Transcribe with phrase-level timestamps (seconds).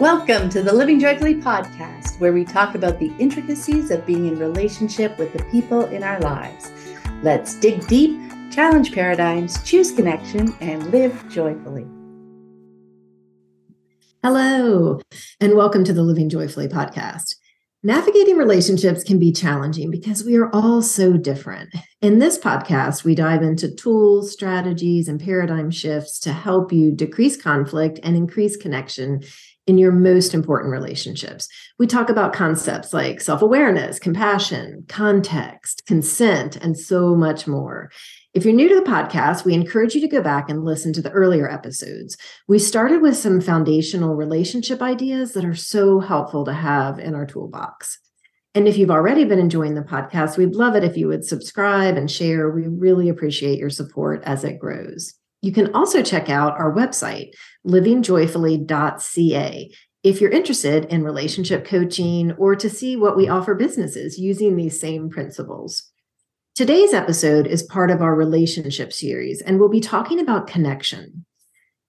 [0.00, 4.40] Welcome to the Living Joyfully podcast, where we talk about the intricacies of being in
[4.40, 6.72] relationship with the people in our lives.
[7.22, 8.18] Let's dig deep,
[8.50, 11.86] challenge paradigms, choose connection, and live joyfully.
[14.24, 15.00] Hello,
[15.40, 17.36] and welcome to the Living Joyfully podcast.
[17.84, 21.72] Navigating relationships can be challenging because we are all so different.
[22.02, 27.40] In this podcast, we dive into tools, strategies, and paradigm shifts to help you decrease
[27.40, 29.20] conflict and increase connection
[29.66, 31.48] in your most important relationships.
[31.78, 37.90] We talk about concepts like self awareness, compassion, context, consent, and so much more.
[38.34, 41.02] If you're new to the podcast, we encourage you to go back and listen to
[41.02, 42.16] the earlier episodes.
[42.48, 47.26] We started with some foundational relationship ideas that are so helpful to have in our
[47.26, 48.00] toolbox.
[48.56, 51.96] And if you've already been enjoying the podcast, we'd love it if you would subscribe
[51.96, 52.50] and share.
[52.50, 55.14] We really appreciate your support as it grows.
[55.44, 57.34] You can also check out our website,
[57.66, 64.56] livingjoyfully.ca, if you're interested in relationship coaching or to see what we offer businesses using
[64.56, 65.90] these same principles.
[66.54, 71.26] Today's episode is part of our relationship series, and we'll be talking about connection.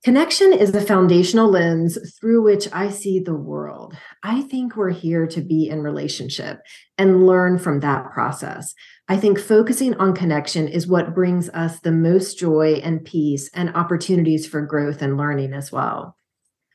[0.06, 3.98] Connection is the foundational lens through which I see the world.
[4.22, 6.60] I think we're here to be in relationship
[6.96, 8.76] and learn from that process.
[9.10, 13.76] I think focusing on connection is what brings us the most joy and peace and
[13.76, 16.16] opportunities for growth and learning as well.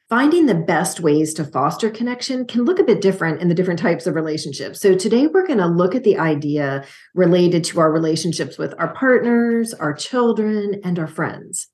[0.09, 3.79] Finding the best ways to foster connection can look a bit different in the different
[3.79, 4.81] types of relationships.
[4.81, 6.85] So, today we're going to look at the idea
[7.15, 11.69] related to our relationships with our partners, our children, and our friends.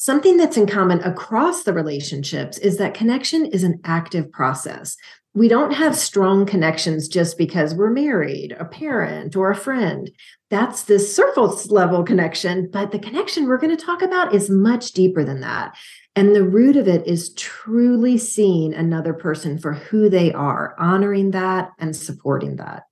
[0.00, 4.96] Something that's in common across the relationships is that connection is an active process.
[5.34, 10.08] We don't have strong connections just because we're married, a parent, or a friend.
[10.50, 14.92] That's the surface level connection, but the connection we're going to talk about is much
[14.92, 15.76] deeper than that.
[16.14, 21.32] And the root of it is truly seeing another person for who they are, honoring
[21.32, 22.84] that and supporting that.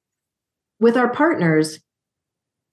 [0.81, 1.79] With our partners,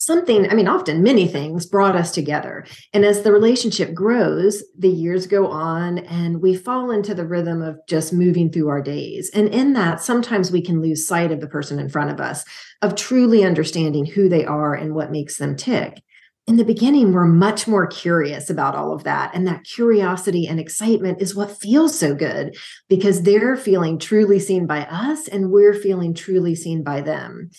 [0.06, 2.66] something, I mean, often many things brought us together.
[2.94, 7.62] And as the relationship grows, the years go on and we fall into the rhythm
[7.62, 9.30] of just moving through our days.
[9.34, 12.44] And in that, sometimes we can lose sight of the person in front of us,
[12.82, 16.02] of truly understanding who they are and what makes them tick.
[16.46, 19.32] In the beginning, we're much more curious about all of that.
[19.34, 22.58] And that curiosity and excitement is what feels so good
[22.90, 27.50] because they're feeling truly seen by us and we're feeling truly seen by them.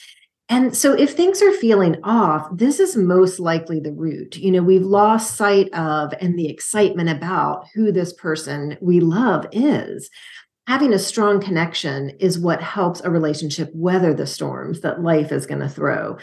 [0.49, 4.37] And so if things are feeling off, this is most likely the root.
[4.37, 9.47] You know, we've lost sight of and the excitement about who this person we love
[9.53, 10.11] is.
[10.67, 15.47] Having a strong connection is what helps a relationship weather the storms that life is
[15.47, 16.19] going to throw.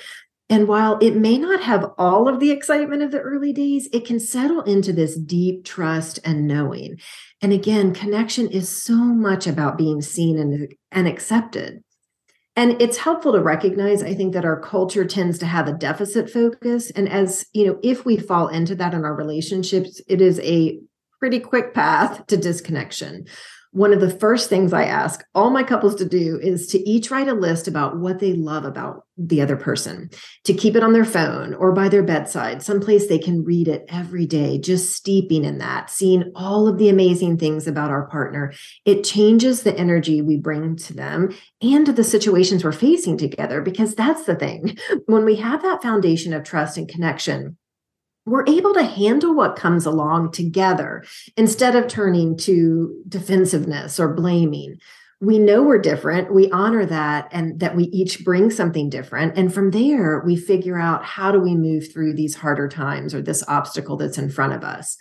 [0.49, 4.05] And while it may not have all of the excitement of the early days, it
[4.05, 6.99] can settle into this deep trust and knowing.
[7.41, 11.83] And again, connection is so much about being seen and, and accepted.
[12.56, 16.29] And it's helpful to recognize, I think, that our culture tends to have a deficit
[16.29, 16.91] focus.
[16.91, 20.79] And as you know, if we fall into that in our relationships, it is a
[21.19, 23.25] pretty quick path to disconnection
[23.71, 27.09] one of the first things I ask all my couples to do is to each
[27.09, 30.09] write a list about what they love about the other person,
[30.43, 33.85] to keep it on their phone or by their bedside, someplace they can read it
[33.87, 38.53] every day, just steeping in that, seeing all of the amazing things about our partner.
[38.85, 43.61] It changes the energy we bring to them and to the situations we're facing together,
[43.61, 44.77] because that's the thing.
[45.05, 47.57] When we have that foundation of trust and connection,
[48.25, 51.03] we're able to handle what comes along together
[51.37, 54.77] instead of turning to defensiveness or blaming.
[55.19, 56.33] We know we're different.
[56.33, 59.37] We honor that and that we each bring something different.
[59.37, 63.21] And from there, we figure out how do we move through these harder times or
[63.21, 64.97] this obstacle that's in front of us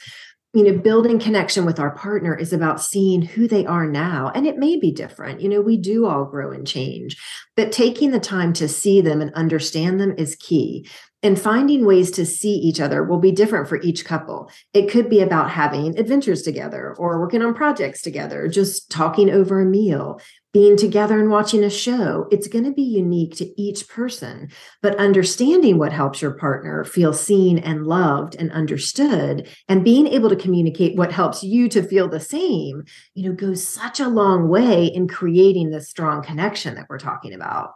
[0.53, 4.33] you know, building connection with our partner is about seeing who they are now.
[4.35, 5.41] And it may be different.
[5.41, 7.17] You know, we do all grow and change,
[7.57, 10.89] but taking the time to see them and understand them is key.
[11.23, 14.51] And finding ways to see each other will be different for each couple.
[14.73, 19.61] It could be about having adventures together or working on projects together, just talking over
[19.61, 20.21] a meal,
[20.53, 22.27] being together and watching a show.
[22.31, 24.51] It's going to be unique to each person.
[24.83, 30.29] But understanding what helps your partner feel seen and loved and understood, and being able
[30.29, 34.49] to communicate what helps you to feel the same, you know, goes such a long
[34.49, 37.73] way in creating this strong connection that we're talking about.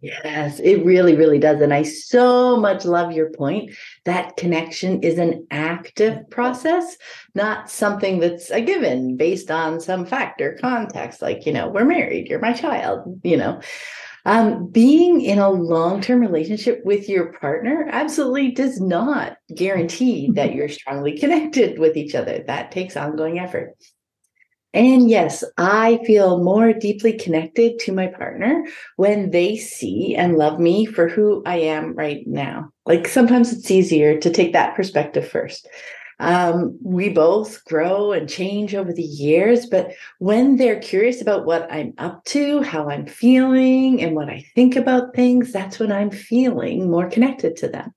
[0.00, 1.60] Yes, it really, really does.
[1.60, 3.74] And I so much love your point
[4.04, 6.96] that connection is an active process,
[7.34, 12.28] not something that's a given based on some factor context, like, you know, we're married,
[12.28, 13.60] you're my child, you know.
[14.24, 20.54] Um, being in a long term relationship with your partner absolutely does not guarantee that
[20.54, 22.44] you're strongly connected with each other.
[22.46, 23.74] That takes ongoing effort.
[24.74, 28.64] And yes, I feel more deeply connected to my partner
[28.96, 32.70] when they see and love me for who I am right now.
[32.84, 35.66] Like sometimes it's easier to take that perspective first.
[36.20, 41.70] Um, we both grow and change over the years, but when they're curious about what
[41.72, 46.10] I'm up to, how I'm feeling, and what I think about things, that's when I'm
[46.10, 47.94] feeling more connected to them.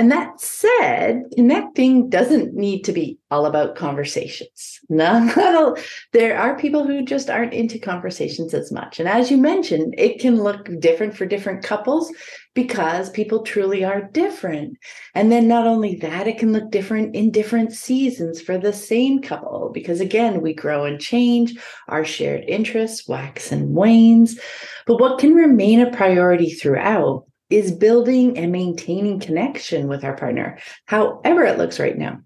[0.00, 4.80] And that said, connecting doesn't need to be all about conversations.
[4.88, 5.76] No,
[6.12, 8.98] there are people who just aren't into conversations as much.
[8.98, 12.10] And as you mentioned, it can look different for different couples
[12.54, 14.78] because people truly are different.
[15.14, 19.20] And then not only that, it can look different in different seasons for the same
[19.20, 21.58] couple because again, we grow and change,
[21.88, 24.40] our shared interests wax and wanes.
[24.86, 30.58] But what can remain a priority throughout is building and maintaining connection with our partner,
[30.86, 32.20] however it looks right now.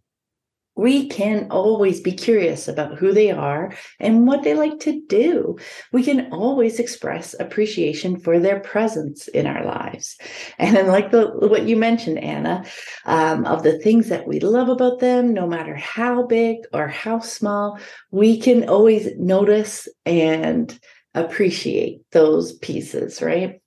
[0.77, 5.57] We can always be curious about who they are and what they like to do.
[5.93, 10.17] We can always express appreciation for their presence in our lives.
[10.59, 12.65] And then, like the, what you mentioned, Anna,
[13.05, 17.21] um, of the things that we love about them, no matter how big or how
[17.21, 17.79] small,
[18.11, 20.77] we can always notice and
[21.15, 23.61] appreciate those pieces, right?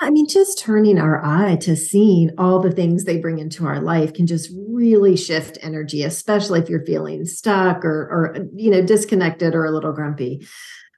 [0.00, 3.80] I mean, just turning our eye to seeing all the things they bring into our
[3.80, 8.82] life can just really shift energy, especially if you're feeling stuck or, or you know,
[8.82, 10.46] disconnected or a little grumpy.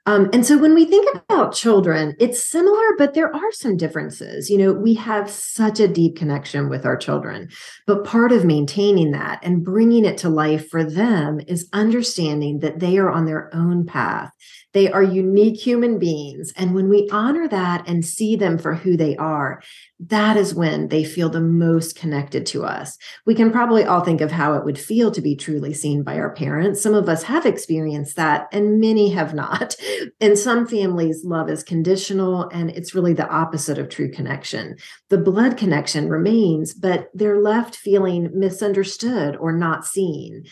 [0.06, 4.48] Um, and so when we think about children, it's similar, but there are some differences.
[4.48, 7.50] You know, we have such a deep connection with our children,
[7.86, 12.80] but part of maintaining that and bringing it to life for them is understanding that
[12.80, 14.32] they are on their own path
[14.72, 16.52] they are unique human beings.
[16.56, 19.62] And when we honor that and see them for who they are,
[19.98, 22.96] that is when they feel the most connected to us.
[23.26, 26.16] We can probably all think of how it would feel to be truly seen by
[26.18, 26.80] our parents.
[26.80, 29.74] Some of us have experienced that, and many have not.
[30.20, 34.76] In some families, love is conditional, and it's really the opposite of true connection.
[35.08, 40.44] The blood connection remains, but they're left feeling misunderstood or not seen.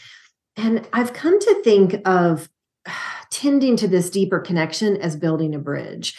[0.57, 2.49] And I've come to think of
[3.31, 6.17] tending to this deeper connection as building a bridge.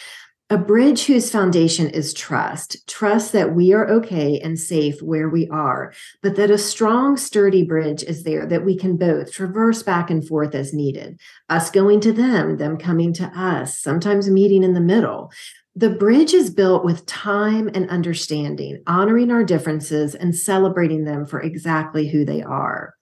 [0.52, 5.46] A bridge whose foundation is trust, trust that we are okay and safe where we
[5.46, 5.92] are,
[6.24, 10.26] but that a strong, sturdy bridge is there that we can both traverse back and
[10.26, 11.20] forth as needed.
[11.48, 15.30] Us going to them, them coming to us, sometimes meeting in the middle.
[15.76, 21.40] The bridge is built with time and understanding, honoring our differences and celebrating them for
[21.40, 22.94] exactly who they are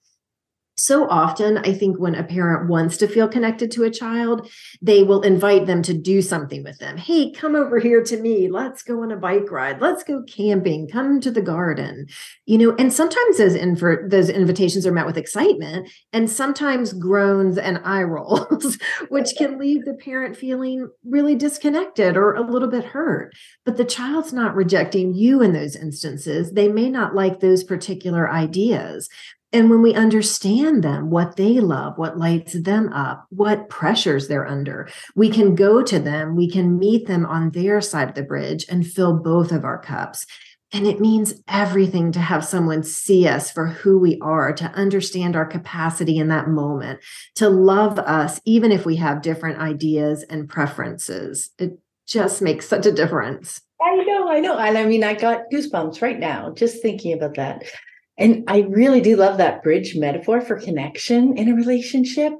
[0.79, 4.49] so often i think when a parent wants to feel connected to a child
[4.81, 6.97] they will invite them to do something with them.
[6.97, 8.49] Hey come over here to me.
[8.49, 9.81] Let's go on a bike ride.
[9.81, 10.87] Let's go camping.
[10.87, 12.07] Come to the garden.
[12.45, 17.57] You know and sometimes those inv- those invitations are met with excitement and sometimes groans
[17.57, 18.77] and eye rolls
[19.09, 23.33] which can leave the parent feeling really disconnected or a little bit hurt.
[23.65, 26.51] But the child's not rejecting you in those instances.
[26.51, 29.09] They may not like those particular ideas
[29.51, 34.47] and when we understand them, what they love, what lights them up, what pressures they're
[34.47, 38.23] under, we can go to them, we can meet them on their side of the
[38.23, 40.25] bridge and fill both of our cups.
[40.71, 45.35] And it means everything to have someone see us for who we are, to understand
[45.35, 46.99] our capacity in that moment,
[47.35, 51.49] to love us, even if we have different ideas and preferences.
[51.57, 53.61] It just makes such a difference.
[53.81, 54.59] I know, I know.
[54.59, 57.63] And I mean, I got goosebumps right now just thinking about that.
[58.19, 62.33] And I really do love that bridge metaphor for connection in a relationship.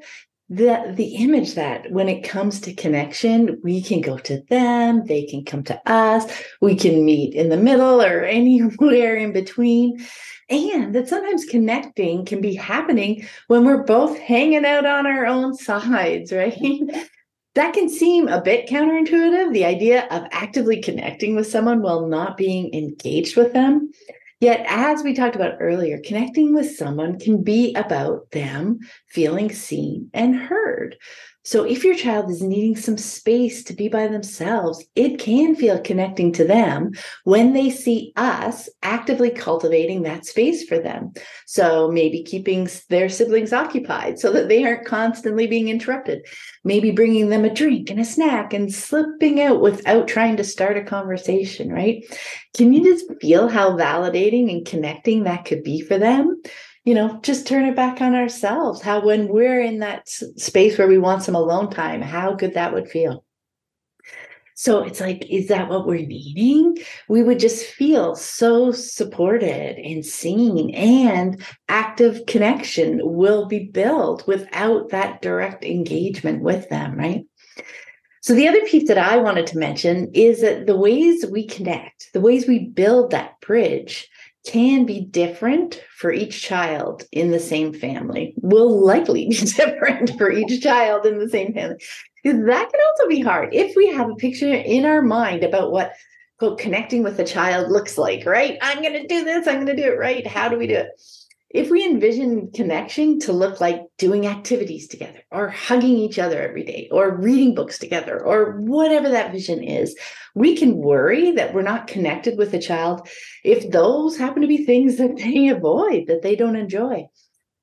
[0.50, 5.25] The, the image that when it comes to connection, we can go to them, they
[5.25, 6.25] can come to us,
[6.59, 10.05] we can meet in the middle or anywhere in between.
[10.50, 15.55] And that sometimes connecting can be happening when we're both hanging out on our own
[15.55, 17.07] sides, right?
[17.55, 22.38] that can seem a bit counterintuitive, the idea of actively connecting with someone while not
[22.38, 23.91] being engaged with them.
[24.41, 30.10] Yet, as we talked about earlier, connecting with someone can be about them feeling seen
[30.13, 30.96] and heard.
[31.43, 35.79] So, if your child is needing some space to be by themselves, it can feel
[35.79, 36.91] connecting to them
[37.24, 41.13] when they see us actively cultivating that space for them.
[41.48, 46.25] So, maybe keeping their siblings occupied so that they aren't constantly being interrupted.
[46.65, 50.77] Maybe bringing them a drink and a snack and slipping out without trying to start
[50.77, 52.03] a conversation, right?
[52.55, 56.41] Can you just feel how validating and connecting that could be for them?
[56.86, 58.81] You know, just turn it back on ourselves.
[58.81, 62.74] How, when we're in that space where we want some alone time, how good that
[62.74, 63.24] would feel.
[64.55, 66.77] So it's like, is that what we're needing?
[67.07, 74.89] We would just feel so supported and seen, and active connection will be built without
[74.89, 77.24] that direct engagement with them, right?
[78.21, 82.12] So, the other piece that I wanted to mention is that the ways we connect,
[82.13, 84.09] the ways we build that bridge,
[84.50, 90.32] can be different for each child in the same family, will likely be different for
[90.32, 91.77] each child in the same family.
[92.24, 95.94] That can also be hard if we have a picture in our mind about what
[96.39, 98.58] quote connecting with a child looks like, right?
[98.62, 100.25] I'm going to do this, I'm going to do it right.
[100.25, 100.89] How do we do it?
[101.50, 106.63] If we envision connection to look like doing activities together or hugging each other every
[106.63, 109.96] day or reading books together or whatever that vision is,
[110.36, 113.08] we can worry that we're not connected with a child
[113.44, 117.08] if those happen to be things that they avoid, that they don't enjoy.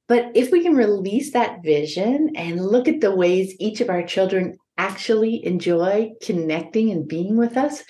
[0.08, 4.04] But if we can release that vision and look at the ways each of our
[4.04, 7.82] children actually enjoy connecting and being with us,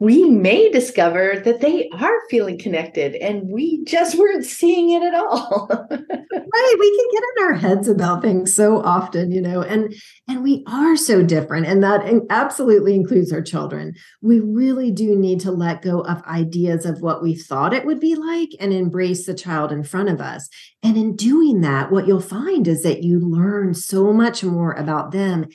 [0.00, 5.14] we may discover that they are feeling connected and we just weren't seeing it at
[5.14, 5.68] all.
[5.90, 6.76] right.
[6.78, 9.94] We can get in our heads about things so often, you know, and
[10.26, 11.66] and we are so different.
[11.66, 13.94] And that absolutely includes our children.
[14.22, 18.00] We really do need to let go of ideas of what we thought it would
[18.00, 20.48] be like and embrace the child in front of us.
[20.82, 25.12] And in doing that, what you'll find is that you learn so much more about
[25.12, 25.46] them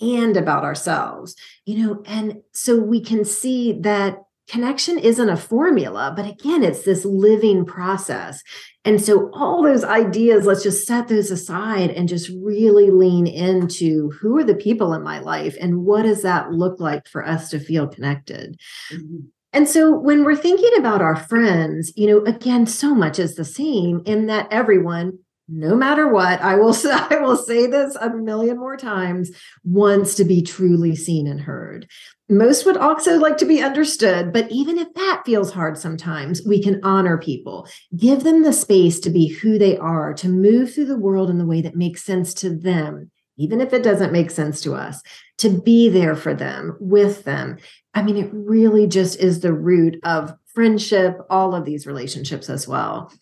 [0.00, 1.34] and about ourselves
[1.64, 4.18] you know and so we can see that
[4.48, 8.42] connection isn't a formula but again it's this living process
[8.84, 14.10] and so all those ideas let's just set those aside and just really lean into
[14.20, 17.50] who are the people in my life and what does that look like for us
[17.50, 18.58] to feel connected
[18.92, 19.18] mm-hmm.
[19.52, 23.44] And so when we're thinking about our friends, you know, again, so much is the
[23.44, 25.18] same in that everyone
[25.48, 29.30] no matter what, I will say, I will say this a million more times,
[29.64, 31.88] wants to be truly seen and heard.
[32.28, 36.62] Most would also like to be understood, but even if that feels hard sometimes, we
[36.62, 40.86] can honor people, give them the space to be who they are, to move through
[40.86, 44.30] the world in the way that makes sense to them, even if it doesn't make
[44.30, 45.02] sense to us,
[45.38, 47.58] to be there for them, with them.
[47.92, 52.66] I mean, it really just is the root of friendship, all of these relationships as
[52.66, 53.12] well.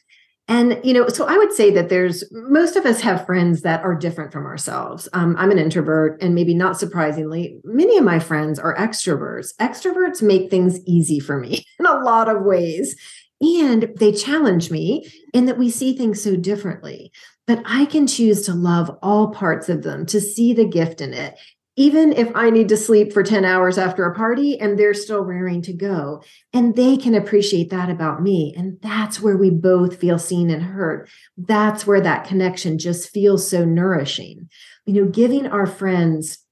[0.51, 3.85] And, you know, so I would say that there's most of us have friends that
[3.85, 5.09] are different from ourselves.
[5.13, 9.55] Um, I'm an introvert, and maybe not surprisingly, many of my friends are extroverts.
[9.61, 12.97] Extroverts make things easy for me in a lot of ways.
[13.41, 17.13] And they challenge me in that we see things so differently.
[17.47, 21.15] But I can choose to love all parts of them, to see the gift in
[21.15, 21.39] it,
[21.81, 25.23] even if I need to sleep for 10 hours after a party and they're still
[25.23, 26.23] raring to go.
[26.53, 28.53] And they can appreciate that about me.
[28.55, 31.09] And that's where we both feel seen and heard.
[31.39, 34.51] That's where that connection just feels so nourishing.
[34.85, 36.45] You know, giving our friends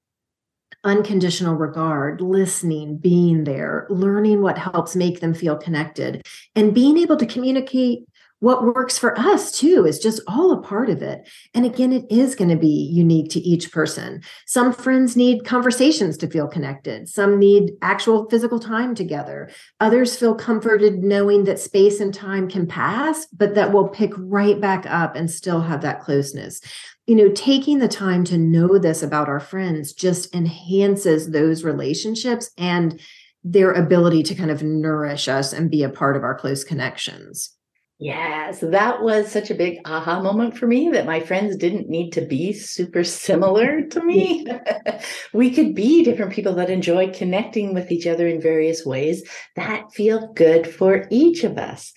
[0.83, 7.17] unconditional regard, listening, being there, learning what helps make them feel connected, and being able
[7.17, 7.99] to communicate
[8.39, 11.27] what works for us too is just all a part of it.
[11.53, 14.21] And again, it is going to be unique to each person.
[14.45, 19.49] Some friends need conversations to feel connected, some need actual physical time together.
[19.79, 24.59] Others feel comforted knowing that space and time can pass, but that we'll pick right
[24.59, 26.61] back up and still have that closeness.
[27.07, 32.51] You know, taking the time to know this about our friends just enhances those relationships
[32.57, 33.01] and
[33.43, 37.55] their ability to kind of nourish us and be a part of our close connections.
[38.01, 42.11] Yes, that was such a big aha moment for me that my friends didn't need
[42.11, 44.47] to be super similar to me.
[45.33, 49.27] we could be different people that enjoy connecting with each other in various ways
[49.57, 51.93] that feel good for each of us.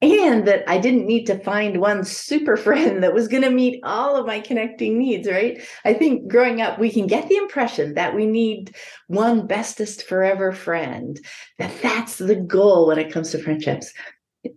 [0.00, 3.80] And that I didn't need to find one super friend that was going to meet
[3.82, 5.60] all of my connecting needs, right?
[5.84, 8.76] I think growing up, we can get the impression that we need
[9.08, 11.20] one bestest forever friend,
[11.58, 13.92] that that's the goal when it comes to friendships.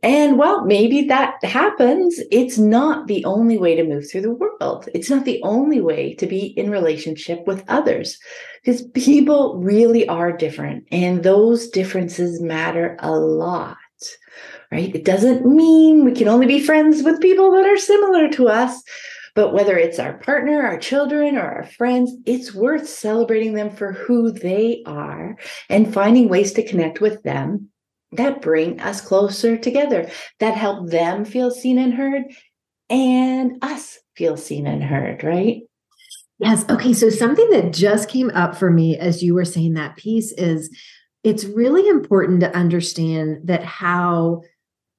[0.02, 2.18] And well, maybe that happens.
[2.32, 4.88] It's not the only way to move through the world.
[4.94, 8.18] It's not the only way to be in relationship with others
[8.64, 13.78] because people really are different and those differences matter a lot,
[14.72, 14.96] right?
[14.96, 18.82] It doesn't mean we can only be friends with people that are similar to us.
[19.36, 23.92] But whether it's our partner, our children, or our friends, it's worth celebrating them for
[23.92, 25.38] who they are
[25.70, 27.70] and finding ways to connect with them
[28.18, 32.24] that bring us closer together, that help them feel seen and heard,
[32.90, 35.62] and us feel seen and heard, right?
[36.40, 36.66] Yes.
[36.70, 36.94] Okay.
[36.94, 40.70] So, something that just came up for me as you were saying that piece is
[41.24, 44.42] it's really important to understand that how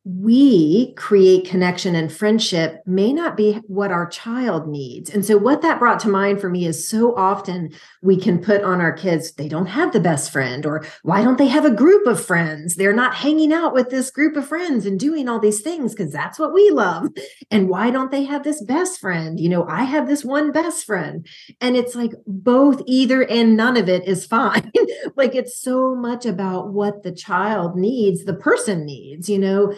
[0.06, 5.08] we create connection and friendship may not be what our child needs.
[5.08, 8.62] And so, what that brought to mind for me is so often we can put
[8.62, 11.70] on our kids, they don't have the best friend, or why don't they have a
[11.70, 12.75] group of friends?
[12.75, 16.12] They're not hanging out with this group of friends and doing all these things because
[16.12, 17.08] that's what we love.
[17.50, 19.40] And why don't they have this best friend?
[19.40, 21.26] You know, I have this one best friend.
[21.62, 24.70] And it's like both, either and none of it is fine.
[25.16, 29.73] like it's so much about what the child needs, the person needs, you know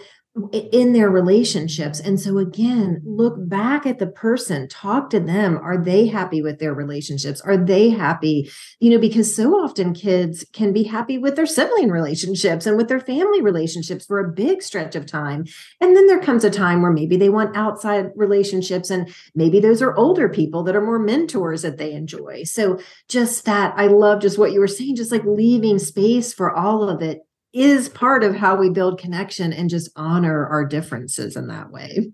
[0.52, 1.99] in their relationships.
[1.99, 5.57] And so, again, look back at the person, talk to them.
[5.57, 7.40] Are they happy with their relationships?
[7.40, 8.50] Are they happy?
[8.78, 12.88] You know, because so often kids can be happy with their sibling relationships and with
[12.88, 15.47] their family relationships for a big stretch of time.
[15.81, 19.81] And then there comes a time where maybe they want outside relationships, and maybe those
[19.81, 22.45] are older people that are more mentors that they enjoy.
[22.45, 22.78] So,
[23.09, 26.90] just that, I love just what you were saying, just like leaving space for all
[26.90, 27.23] of it
[27.53, 32.11] is part of how we build connection and just honor our differences in that way.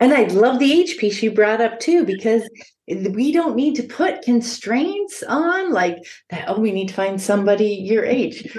[0.00, 2.48] And I love the age piece you brought up too, because
[2.88, 5.98] we don't need to put constraints on like
[6.30, 6.48] that.
[6.48, 8.56] Oh, we need to find somebody your age.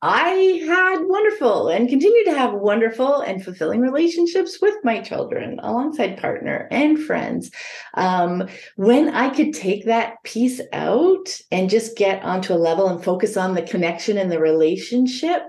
[0.00, 6.18] I had wonderful and continue to have wonderful and fulfilling relationships with my children alongside
[6.18, 7.50] partner and friends.
[7.94, 13.02] Um, when I could take that piece out and just get onto a level and
[13.02, 15.42] focus on the connection and the relationship,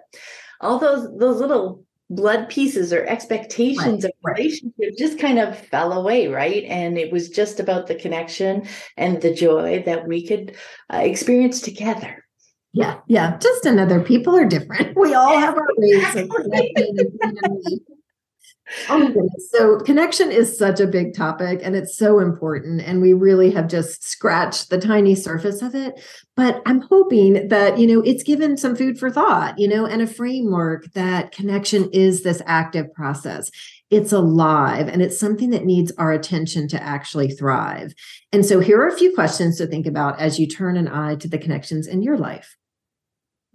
[0.61, 5.93] all those those little blood pieces or expectations right, of relationship just kind of fell
[5.93, 6.63] away right?
[6.63, 10.55] And it was just about the connection and the joy that we could
[10.91, 12.25] uh, experience together
[12.73, 13.37] yeah, yeah.
[13.37, 14.95] Just another people are different.
[14.99, 16.97] We all have our ways of connecting.
[18.89, 19.13] Oh.
[19.51, 22.81] So connection is such a big topic and it's so important.
[22.81, 25.99] And we really have just scratched the tiny surface of it.
[26.35, 30.01] But I'm hoping that, you know, it's given some food for thought, you know, and
[30.01, 33.51] a framework that connection is this active process
[33.89, 37.93] it's alive and it's something that needs our attention to actually thrive.
[38.31, 41.15] And so here are a few questions to think about as you turn an eye
[41.15, 42.55] to the connections in your life.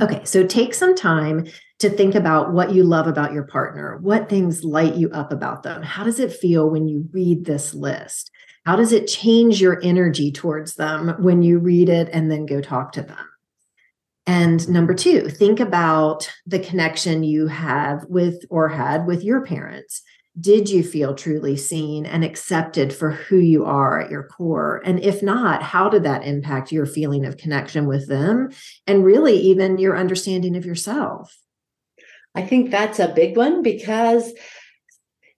[0.02, 1.47] Okay, so take some time
[1.81, 3.99] to think about what you love about your partner.
[4.00, 5.83] What things light you up about them?
[5.83, 8.31] How does it feel when you read this list?
[8.64, 12.61] How does it change your energy towards them when you read it and then go
[12.61, 13.28] talk to them?
[14.26, 20.02] And number two, think about the connection you have with or had with your parents
[20.41, 24.82] did you feel truly seen and accepted for who you are at your core?
[24.84, 28.50] And if not, how did that impact your feeling of connection with them
[28.87, 31.39] and really even your understanding of yourself?
[32.34, 34.32] I think that's a big one because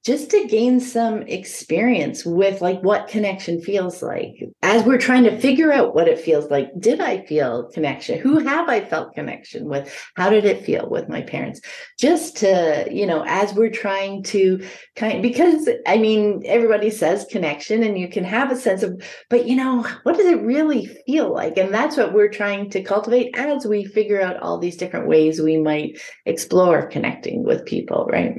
[0.06, 4.36] just to gain some experience with like what connection feels like.
[4.62, 8.20] As we're trying to figure out what it feels like did i feel connection?
[8.20, 9.92] Who have i felt connection with?
[10.14, 11.60] How did it feel with my parents?
[11.98, 14.64] Just to you know as we're trying to
[14.94, 19.48] kind because i mean everybody says connection and you can have a sense of but
[19.48, 21.58] you know what does it really feel like?
[21.58, 25.40] And that's what we're trying to cultivate as we figure out all these different ways
[25.40, 28.36] we might explore connecting with people right?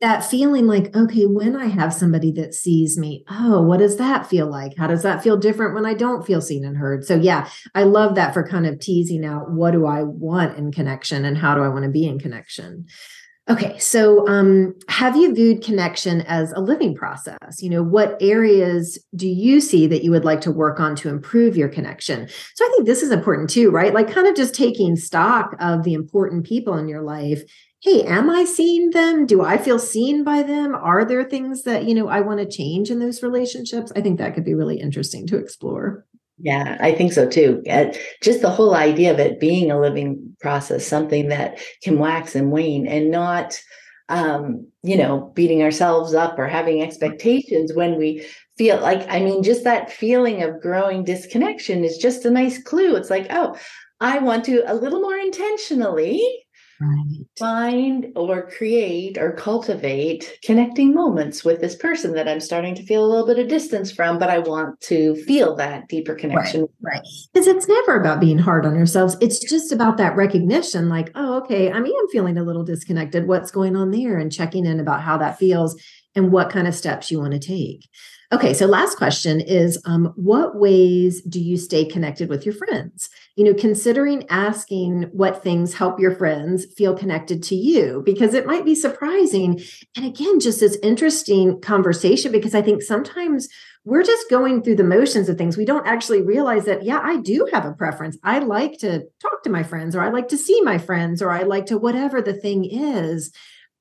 [0.00, 4.26] That feeling like okay, when I have somebody that sees me, oh, what does that
[4.26, 4.76] feel like?
[4.76, 7.04] How does that feel different when I don't feel seen and heard?
[7.04, 10.72] So, yeah, I love that for kind of teasing out what do I want in
[10.72, 12.86] connection and how do I want to be in connection.
[13.48, 17.60] Okay, so um, have you viewed connection as a living process?
[17.60, 21.08] You know, what areas do you see that you would like to work on to
[21.08, 22.28] improve your connection?
[22.54, 23.92] So I think this is important too, right?
[23.92, 27.42] Like, kind of just taking stock of the important people in your life
[27.80, 29.26] hey am i seeing them?
[29.26, 30.74] Do i feel seen by them?
[30.74, 33.92] Are there things that you know i want to change in those relationships?
[33.96, 36.04] I think that could be really interesting to explore.
[36.38, 37.62] Yeah i think so too.
[38.22, 42.52] Just the whole idea of it being a living process something that can wax and
[42.52, 43.60] wane and not
[44.08, 48.26] um, you know beating ourselves up or having expectations when we
[48.58, 52.96] feel like i mean just that feeling of growing disconnection is just a nice clue.
[52.96, 53.56] It's like oh
[54.00, 56.20] i want to a little more intentionally
[56.80, 57.26] Right.
[57.38, 63.04] Find or create or cultivate connecting moments with this person that I'm starting to feel
[63.04, 66.66] a little bit of distance from, but I want to feel that deeper connection.
[66.80, 67.02] Right.
[67.34, 67.56] Because right.
[67.56, 69.18] it's never about being hard on ourselves.
[69.20, 73.28] It's just about that recognition like, oh, okay, I mean, I'm feeling a little disconnected.
[73.28, 74.16] What's going on there?
[74.16, 75.78] And checking in about how that feels
[76.14, 77.88] and what kind of steps you want to take.
[78.32, 83.10] Okay, so last question is um, what ways do you stay connected with your friends?
[83.34, 88.46] You know, considering asking what things help your friends feel connected to you, because it
[88.46, 89.60] might be surprising.
[89.96, 93.48] And again, just this interesting conversation, because I think sometimes
[93.84, 95.56] we're just going through the motions of things.
[95.56, 98.16] We don't actually realize that, yeah, I do have a preference.
[98.22, 101.32] I like to talk to my friends, or I like to see my friends, or
[101.32, 103.32] I like to whatever the thing is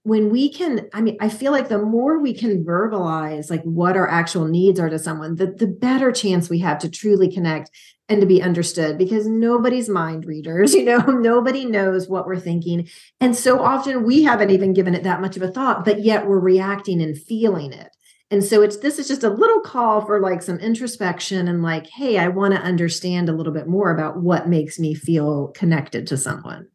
[0.03, 3.97] when we can i mean i feel like the more we can verbalize like what
[3.97, 7.69] our actual needs are to someone the, the better chance we have to truly connect
[8.09, 12.89] and to be understood because nobody's mind readers you know nobody knows what we're thinking.
[13.21, 16.27] And so often we haven't even given it that much of a thought but yet
[16.27, 17.89] we're reacting and feeling it.
[18.31, 21.87] And so it's this is just a little call for like some introspection and like
[21.87, 26.07] hey i want to understand a little bit more about what makes me feel connected
[26.07, 26.67] to someone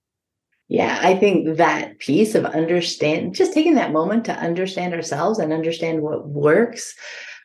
[0.68, 5.52] yeah, I think that piece of understand, just taking that moment to understand ourselves and
[5.52, 6.94] understand what works,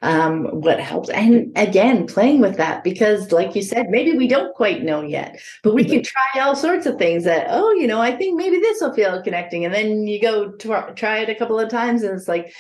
[0.02, 1.10] um, what helps.
[1.10, 5.38] And again, playing with that because, like you said, maybe we don't quite know yet,
[5.64, 8.60] but we can try all sorts of things that, oh, you know, I think maybe
[8.60, 9.66] this will feel connecting.
[9.66, 12.54] And then you go to try it a couple of times and it's like,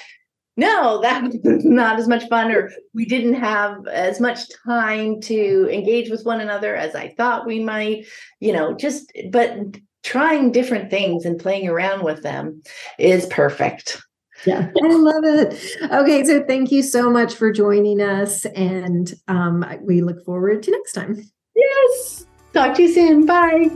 [0.57, 6.09] no, that's not as much fun, or we didn't have as much time to engage
[6.09, 8.07] with one another as I thought we might,
[8.41, 9.57] you know, just, but
[10.03, 12.61] trying different things and playing around with them
[12.97, 14.01] is perfect.
[14.45, 15.91] Yeah, I love it.
[15.91, 20.71] Okay, so thank you so much for joining us, and um, we look forward to
[20.71, 21.21] next time.
[21.55, 22.25] Yes.
[22.53, 23.25] Talk to you soon.
[23.25, 23.69] Bye.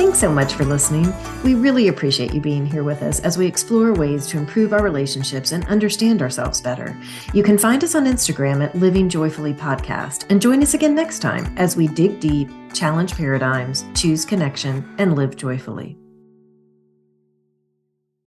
[0.00, 1.12] Thanks so much for listening.
[1.44, 4.82] We really appreciate you being here with us as we explore ways to improve our
[4.82, 6.98] relationships and understand ourselves better.
[7.34, 11.18] You can find us on Instagram at Living Joyfully Podcast and join us again next
[11.18, 15.99] time as we dig deep, challenge paradigms, choose connection, and live joyfully.